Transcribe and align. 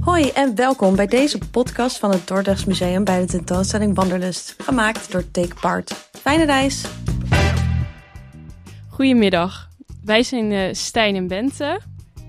Hoi 0.00 0.30
en 0.30 0.54
welkom 0.54 0.96
bij 0.96 1.06
deze 1.06 1.38
podcast 1.50 1.98
van 1.98 2.10
het 2.10 2.26
Dordrechts 2.26 2.64
Museum 2.64 3.04
bij 3.04 3.20
de 3.20 3.26
tentoonstelling 3.26 3.94
Wanderlust, 3.94 4.54
gemaakt 4.58 5.12
door 5.12 5.30
Take 5.30 5.54
Part. 5.60 5.92
Fijne 6.12 6.44
reis! 6.44 6.84
Goedemiddag, 8.88 9.68
wij 10.04 10.22
zijn 10.22 10.50
uh, 10.50 10.72
Stijn 10.72 11.16
en 11.16 11.26
Bente. 11.26 11.80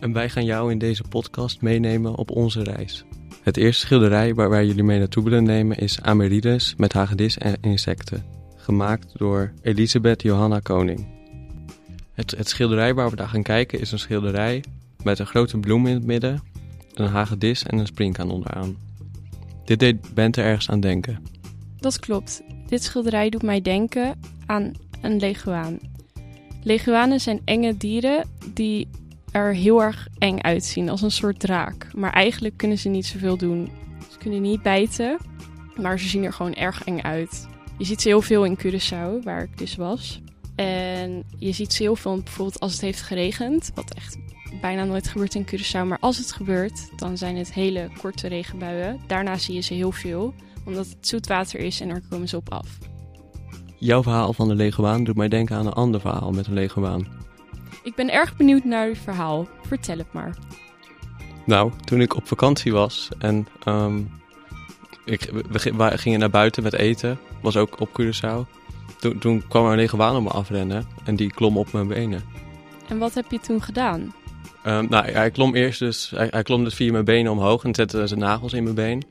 En 0.00 0.12
wij 0.12 0.28
gaan 0.28 0.44
jou 0.44 0.70
in 0.70 0.78
deze 0.78 1.02
podcast 1.08 1.60
meenemen 1.60 2.14
op 2.14 2.30
onze 2.30 2.62
reis. 2.62 3.04
Het 3.42 3.56
eerste 3.56 3.86
schilderij 3.86 4.34
waar 4.34 4.50
wij 4.50 4.66
jullie 4.66 4.84
mee 4.84 4.98
naartoe 4.98 5.24
willen 5.24 5.44
nemen 5.44 5.76
is 5.76 6.00
Amerides 6.00 6.74
met 6.76 6.92
hagedis 6.92 7.38
en 7.38 7.56
insecten, 7.60 8.24
gemaakt 8.56 9.18
door 9.18 9.52
Elisabeth 9.62 10.22
Johanna 10.22 10.58
Koning. 10.58 11.11
Het, 12.12 12.30
het 12.30 12.48
schilderij 12.48 12.94
waar 12.94 13.10
we 13.10 13.16
daar 13.16 13.28
gaan 13.28 13.42
kijken 13.42 13.80
is 13.80 13.92
een 13.92 13.98
schilderij 13.98 14.64
met 15.02 15.18
een 15.18 15.26
grote 15.26 15.58
bloem 15.58 15.86
in 15.86 15.94
het 15.94 16.04
midden, 16.04 16.42
een 16.94 17.06
hagedis 17.06 17.62
en 17.62 17.78
een 17.78 17.86
springkaan 17.86 18.30
onderaan. 18.30 18.76
Dit 19.64 19.78
deed 19.78 20.14
Bente 20.14 20.42
ergens 20.42 20.70
aan 20.70 20.80
denken. 20.80 21.22
Dat 21.76 21.98
klopt. 21.98 22.42
Dit 22.66 22.82
schilderij 22.82 23.30
doet 23.30 23.42
mij 23.42 23.60
denken 23.60 24.20
aan 24.46 24.72
een 25.00 25.18
leguaan. 25.18 25.78
Leguanen 26.62 27.20
zijn 27.20 27.40
enge 27.44 27.76
dieren 27.76 28.28
die 28.54 28.88
er 29.32 29.54
heel 29.54 29.82
erg 29.82 30.08
eng 30.18 30.38
uitzien, 30.40 30.88
als 30.88 31.02
een 31.02 31.10
soort 31.10 31.40
draak. 31.40 31.86
Maar 31.94 32.12
eigenlijk 32.12 32.56
kunnen 32.56 32.78
ze 32.78 32.88
niet 32.88 33.06
zoveel 33.06 33.36
doen. 33.36 33.68
Ze 34.10 34.18
kunnen 34.18 34.42
niet 34.42 34.62
bijten, 34.62 35.18
maar 35.80 35.98
ze 35.98 36.08
zien 36.08 36.24
er 36.24 36.32
gewoon 36.32 36.54
erg 36.54 36.84
eng 36.84 37.00
uit. 37.00 37.48
Je 37.78 37.84
ziet 37.84 38.00
ze 38.00 38.08
heel 38.08 38.22
veel 38.22 38.44
in 38.44 38.58
Curaçao, 38.58 39.22
waar 39.24 39.42
ik 39.42 39.58
dus 39.58 39.76
was. 39.76 40.20
En 40.62 41.24
je 41.38 41.52
ziet 41.52 41.72
ze 41.72 41.82
heel 41.82 41.96
veel 41.96 42.16
bijvoorbeeld 42.22 42.60
als 42.60 42.72
het 42.72 42.80
heeft 42.80 43.02
geregend, 43.02 43.70
wat 43.74 43.94
echt 43.94 44.18
bijna 44.60 44.84
nooit 44.84 45.08
gebeurt 45.08 45.34
in 45.34 45.46
Curaçao. 45.46 45.86
Maar 45.86 45.98
als 46.00 46.16
het 46.18 46.32
gebeurt, 46.32 46.90
dan 46.96 47.16
zijn 47.16 47.36
het 47.36 47.52
hele 47.52 47.90
korte 47.98 48.28
regenbuien. 48.28 49.00
Daarna 49.06 49.38
zie 49.38 49.54
je 49.54 49.60
ze 49.60 49.74
heel 49.74 49.92
veel, 49.92 50.34
omdat 50.64 50.86
het 50.86 51.08
zoetwater 51.08 51.60
is 51.60 51.80
en 51.80 51.88
daar 51.88 52.02
komen 52.08 52.28
ze 52.28 52.36
op 52.36 52.52
af. 52.52 52.78
Jouw 53.78 54.02
verhaal 54.02 54.32
van 54.32 54.48
de 54.48 54.54
leguaan 54.54 55.04
doet 55.04 55.16
mij 55.16 55.28
denken 55.28 55.56
aan 55.56 55.66
een 55.66 55.72
ander 55.72 56.00
verhaal 56.00 56.30
met 56.30 56.46
een 56.46 56.52
leguaan. 56.52 57.06
Ik 57.82 57.94
ben 57.94 58.12
erg 58.12 58.36
benieuwd 58.36 58.64
naar 58.64 58.86
uw 58.86 58.94
verhaal. 58.94 59.48
Vertel 59.66 59.98
het 59.98 60.12
maar. 60.12 60.36
Nou, 61.46 61.72
toen 61.84 62.00
ik 62.00 62.16
op 62.16 62.26
vakantie 62.26 62.72
was 62.72 63.08
en 63.18 63.46
um, 63.68 64.10
ik, 65.04 65.30
we, 65.50 65.98
gingen 65.98 66.18
naar 66.18 66.30
buiten 66.30 66.62
met 66.62 66.72
eten, 66.72 67.18
was 67.40 67.56
ook 67.56 67.80
op 67.80 67.88
Curaçao. 68.00 68.61
Toen, 69.02 69.18
toen 69.18 69.46
kwam 69.48 69.64
er 69.64 69.70
een 69.70 69.76
leguaan 69.76 70.16
op 70.16 70.22
me 70.22 70.28
afrennen 70.28 70.86
en 71.04 71.16
die 71.16 71.32
klom 71.32 71.58
op 71.58 71.72
mijn 71.72 71.88
benen. 71.88 72.22
En 72.88 72.98
wat 72.98 73.14
heb 73.14 73.30
je 73.30 73.40
toen 73.40 73.62
gedaan? 73.62 74.00
Um, 74.66 74.88
nou, 74.88 75.10
hij 75.10 75.30
klom 75.30 75.54
eerst 75.54 75.78
dus, 75.78 76.10
hij, 76.10 76.28
hij, 76.30 76.42
klom 76.42 76.64
dus 76.64 76.74
via 76.74 76.92
mijn 76.92 77.04
benen 77.04 77.32
omhoog 77.32 77.64
en 77.64 77.74
zette 77.74 78.06
zijn 78.06 78.20
nagels 78.20 78.52
in 78.52 78.62
mijn 78.62 78.74
been. 78.74 79.02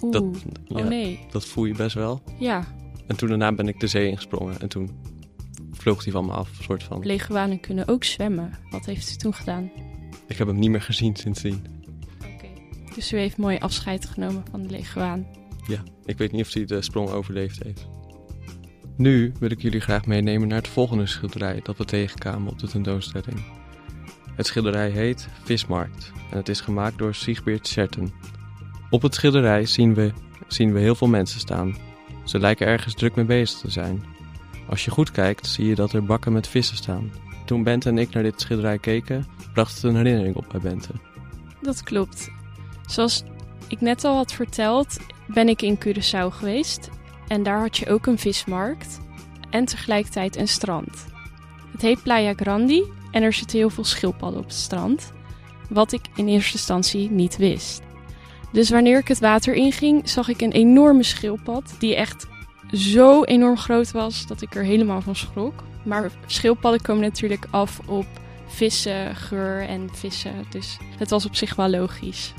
Oeh, 0.00 0.12
dat, 0.12 0.24
ja, 0.64 0.80
oh 0.80 0.88
nee. 0.88 1.26
Dat 1.30 1.44
voel 1.44 1.64
je 1.64 1.74
best 1.74 1.94
wel. 1.94 2.22
Ja. 2.38 2.64
En 3.06 3.16
toen 3.16 3.28
daarna 3.28 3.52
ben 3.52 3.68
ik 3.68 3.80
de 3.80 3.86
zee 3.86 4.08
ingesprongen 4.08 4.60
en 4.60 4.68
toen 4.68 4.90
vloog 5.72 6.04
hij 6.04 6.12
van 6.12 6.26
me 6.26 6.32
af, 6.32 6.48
soort 6.60 6.82
van. 6.82 7.06
Leguanen 7.06 7.60
kunnen 7.60 7.88
ook 7.88 8.04
zwemmen. 8.04 8.58
Wat 8.70 8.84
heeft 8.84 9.12
u 9.12 9.16
toen 9.16 9.34
gedaan? 9.34 9.70
Ik 10.26 10.38
heb 10.38 10.46
hem 10.46 10.58
niet 10.58 10.70
meer 10.70 10.82
gezien 10.82 11.16
sindsdien. 11.16 11.66
Oké. 12.34 12.48
Dus 12.94 13.12
u 13.12 13.18
heeft 13.18 13.36
mooi 13.36 13.58
afscheid 13.58 14.06
genomen 14.06 14.44
van 14.50 14.62
de 14.62 14.68
leguaan. 14.68 15.26
Ja, 15.66 15.82
ik 16.04 16.18
weet 16.18 16.32
niet 16.32 16.46
of 16.46 16.52
hij 16.52 16.64
de 16.64 16.82
sprong 16.82 17.10
overleefd 17.10 17.62
heeft. 17.62 17.88
Nu 18.96 19.32
wil 19.38 19.50
ik 19.50 19.62
jullie 19.62 19.80
graag 19.80 20.06
meenemen 20.06 20.48
naar 20.48 20.58
het 20.58 20.68
volgende 20.68 21.06
schilderij 21.06 21.60
dat 21.62 21.76
we 21.76 21.84
tegenkwamen 21.84 22.52
op 22.52 22.58
de 22.58 22.68
tentoonstelling. 22.68 23.44
Het 24.36 24.46
schilderij 24.46 24.90
heet 24.90 25.28
Vismarkt 25.42 26.12
en 26.30 26.36
het 26.36 26.48
is 26.48 26.60
gemaakt 26.60 26.98
door 26.98 27.14
Sigbeert 27.14 27.66
Scherten. 27.66 28.12
Op 28.90 29.02
het 29.02 29.14
schilderij 29.14 29.66
zien 29.66 29.94
we, 29.94 30.12
zien 30.46 30.72
we 30.72 30.80
heel 30.80 30.94
veel 30.94 31.08
mensen 31.08 31.40
staan. 31.40 31.76
Ze 32.24 32.38
lijken 32.38 32.66
ergens 32.66 32.94
druk 32.94 33.14
mee 33.14 33.24
bezig 33.24 33.58
te 33.58 33.70
zijn. 33.70 34.04
Als 34.68 34.84
je 34.84 34.90
goed 34.90 35.10
kijkt, 35.10 35.46
zie 35.46 35.66
je 35.66 35.74
dat 35.74 35.92
er 35.92 36.04
bakken 36.04 36.32
met 36.32 36.48
vissen 36.48 36.76
staan. 36.76 37.12
Toen 37.44 37.62
Bente 37.62 37.88
en 37.88 37.98
ik 37.98 38.10
naar 38.10 38.22
dit 38.22 38.40
schilderij 38.40 38.78
keken, 38.78 39.26
bracht 39.52 39.74
het 39.74 39.82
een 39.82 39.96
herinnering 39.96 40.36
op 40.36 40.46
bij 40.52 40.60
Bente. 40.60 40.92
Dat 41.60 41.82
klopt. 41.82 42.30
Zoals 42.86 43.24
ik 43.68 43.80
net 43.80 44.04
al 44.04 44.16
had 44.16 44.32
verteld, 44.32 44.96
ben 45.26 45.48
ik 45.48 45.62
in 45.62 45.78
Curaçao 45.78 46.28
geweest. 46.30 46.90
En 47.32 47.42
daar 47.42 47.60
had 47.60 47.76
je 47.76 47.88
ook 47.88 48.06
een 48.06 48.18
vismarkt 48.18 49.00
en 49.50 49.64
tegelijkertijd 49.64 50.36
een 50.36 50.48
strand. 50.48 51.06
Het 51.72 51.82
heet 51.82 52.02
Playa 52.02 52.32
Grandi 52.36 52.82
en 53.10 53.22
er 53.22 53.32
zitten 53.32 53.58
heel 53.58 53.70
veel 53.70 53.84
schildpadden 53.84 54.40
op 54.40 54.46
het 54.46 54.54
strand. 54.54 55.12
Wat 55.68 55.92
ik 55.92 56.00
in 56.14 56.28
eerste 56.28 56.52
instantie 56.52 57.10
niet 57.10 57.36
wist. 57.36 57.82
Dus 58.50 58.70
wanneer 58.70 58.98
ik 58.98 59.08
het 59.08 59.18
water 59.18 59.54
inging, 59.54 60.08
zag 60.08 60.28
ik 60.28 60.40
een 60.40 60.52
enorme 60.52 61.02
schildpad 61.02 61.74
die 61.78 61.96
echt 61.96 62.26
zo 62.72 63.24
enorm 63.24 63.56
groot 63.56 63.90
was 63.90 64.26
dat 64.26 64.42
ik 64.42 64.54
er 64.54 64.64
helemaal 64.64 65.00
van 65.00 65.16
schrok. 65.16 65.62
Maar 65.84 66.10
schildpadden 66.26 66.82
komen 66.82 67.02
natuurlijk 67.02 67.46
af 67.50 67.80
op 67.86 68.06
vissen, 68.46 69.16
geur 69.16 69.68
en 69.68 69.88
vissen. 69.92 70.44
Dus 70.50 70.78
het 70.98 71.10
was 71.10 71.26
op 71.26 71.34
zich 71.34 71.54
wel 71.54 71.68
logisch. 71.68 72.32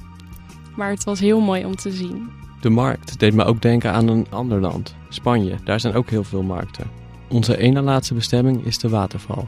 Maar 0.76 0.90
het 0.90 1.04
was 1.04 1.20
heel 1.20 1.40
mooi 1.40 1.66
om 1.66 1.76
te 1.76 1.92
zien. 1.92 2.30
De 2.64 2.70
markt 2.70 3.20
deed 3.20 3.34
me 3.34 3.44
ook 3.44 3.62
denken 3.62 3.92
aan 3.92 4.08
een 4.08 4.28
ander 4.30 4.60
land, 4.60 4.96
Spanje. 5.10 5.56
Daar 5.64 5.80
zijn 5.80 5.94
ook 5.94 6.10
heel 6.10 6.24
veel 6.24 6.44
markten. 6.44 6.90
Onze 7.30 7.58
ene 7.58 7.82
laatste 7.82 8.14
bestemming 8.14 8.66
is 8.66 8.78
de 8.78 8.90
waterval. 8.90 9.48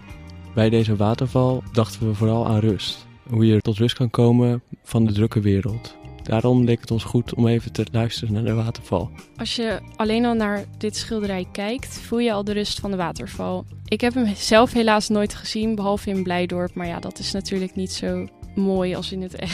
Bij 0.54 0.70
deze 0.70 0.96
waterval 0.96 1.64
dachten 1.72 2.08
we 2.08 2.14
vooral 2.14 2.48
aan 2.48 2.60
rust. 2.60 3.08
Hoe 3.30 3.46
je 3.46 3.62
tot 3.62 3.78
rust 3.78 3.96
kan 3.96 4.10
komen 4.10 4.62
van 4.84 5.06
de 5.06 5.14
drukke 5.14 5.40
wereld. 5.40 5.96
Daarom 6.24 6.64
leek 6.64 6.80
het 6.80 6.92
ons 6.92 7.04
goed 7.04 7.34
om 7.34 7.48
even 7.48 7.72
te 7.72 7.86
luisteren 7.92 8.34
naar 8.34 8.44
de 8.44 8.54
waterval. 8.54 9.12
Als 9.38 9.56
je 9.56 9.80
alleen 9.96 10.26
al 10.26 10.34
naar 10.34 10.66
dit 10.78 10.96
schilderij 10.96 11.48
kijkt, 11.52 12.00
voel 12.00 12.20
je 12.20 12.34
al 12.34 12.44
de 12.44 12.54
rust 12.54 12.80
van 12.80 12.92
de 12.92 12.98
waterval. 12.98 13.66
Ik 13.86 14.02
heb 14.02 14.14
hem 14.14 14.36
zelf 14.36 14.74
helaas 14.74 15.10
nooit 15.10 15.36
gezien, 15.36 15.76
behalve 15.76 16.10
in 16.10 16.24
Blijdorp. 16.24 16.74
Maar 16.74 16.88
ja, 16.88 17.00
dat 17.00 17.20
is 17.20 17.32
natuurlijk 17.32 17.76
niet 17.76 17.92
zo 17.92 18.28
mooi 18.56 18.96
als 18.96 19.12
in 19.12 19.22
het, 19.22 19.42
e 19.42 19.48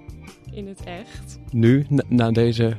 in 0.58 0.66
het 0.66 0.84
echt. 0.84 1.38
Nu, 1.50 1.86
na, 2.08 2.30
deze 2.30 2.76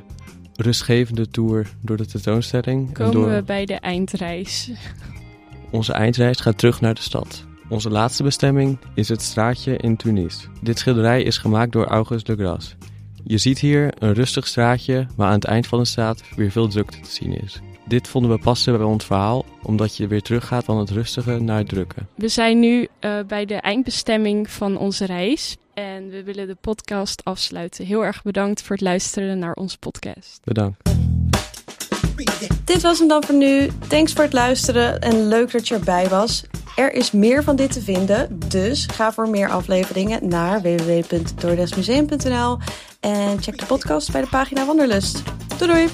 rustgevende 0.60 1.28
tour 1.28 1.66
door 1.80 1.96
de 1.96 2.06
tentoonstelling... 2.06 2.92
Komen 2.92 3.12
door... 3.12 3.30
we 3.30 3.42
bij 3.42 3.64
de 3.64 3.74
eindreis. 3.74 4.70
Onze 5.70 5.92
eindreis 5.92 6.40
gaat 6.40 6.58
terug 6.58 6.80
naar 6.80 6.94
de 6.94 7.00
stad. 7.00 7.44
Onze 7.68 7.90
laatste 7.90 8.22
bestemming 8.22 8.78
is 8.94 9.08
het 9.08 9.22
straatje 9.22 9.76
in 9.76 9.96
Tunis. 9.96 10.48
Dit 10.62 10.78
schilderij 10.78 11.22
is 11.22 11.38
gemaakt 11.38 11.72
door 11.72 11.86
Auguste 11.86 12.36
de 12.36 12.42
Gras. 12.42 12.76
Je 13.24 13.38
ziet 13.38 13.58
hier 13.58 13.92
een 13.98 14.14
rustig 14.14 14.46
straatje 14.46 15.06
waar 15.16 15.28
aan 15.28 15.34
het 15.34 15.44
eind 15.44 15.66
van 15.66 15.78
de 15.78 15.84
straat 15.84 16.22
weer 16.36 16.50
veel 16.50 16.68
drukte 16.68 17.00
te 17.00 17.10
zien 17.10 17.42
is. 17.42 17.60
Dit 17.86 18.08
vonden 18.08 18.30
we 18.30 18.38
passen 18.38 18.76
bij 18.76 18.86
ons 18.86 19.04
verhaal, 19.04 19.44
omdat 19.62 19.96
je 19.96 20.06
weer 20.06 20.22
teruggaat 20.22 20.64
van 20.64 20.78
het 20.78 20.90
rustige 20.90 21.40
naar 21.40 21.58
het 21.58 21.68
drukke. 21.68 22.06
We 22.14 22.28
zijn 22.28 22.58
nu 22.58 22.88
uh, 23.00 23.18
bij 23.26 23.44
de 23.44 23.54
eindbestemming 23.54 24.50
van 24.50 24.78
onze 24.78 25.04
reis 25.04 25.56
en 25.80 26.08
we 26.08 26.22
willen 26.22 26.46
de 26.46 26.56
podcast 26.60 27.24
afsluiten. 27.24 27.86
Heel 27.86 28.04
erg 28.04 28.22
bedankt 28.22 28.62
voor 28.62 28.76
het 28.76 28.84
luisteren 28.84 29.38
naar 29.38 29.54
onze 29.54 29.78
podcast. 29.78 30.40
Bedankt. 30.44 30.90
Dit 32.64 32.82
was 32.82 32.98
hem 32.98 33.08
dan 33.08 33.24
voor 33.24 33.34
nu. 33.34 33.70
Thanks 33.88 34.12
voor 34.12 34.24
het 34.24 34.32
luisteren 34.32 35.00
en 35.00 35.28
leuk 35.28 35.52
dat 35.52 35.68
je 35.68 35.74
erbij 35.74 36.08
was. 36.08 36.44
Er 36.76 36.92
is 36.92 37.10
meer 37.10 37.42
van 37.44 37.56
dit 37.56 37.72
te 37.72 37.80
vinden, 37.82 38.38
dus 38.48 38.86
ga 38.86 39.12
voor 39.12 39.28
meer 39.28 39.50
afleveringen 39.50 40.28
naar 40.28 40.62
www.dordesmuseum.nl 40.62 42.58
en 43.00 43.42
check 43.42 43.58
de 43.58 43.66
podcast 43.66 44.12
bij 44.12 44.20
de 44.20 44.28
pagina 44.28 44.66
Wanderlust. 44.66 45.22
Doei 45.58 45.72
doei! 45.72 45.88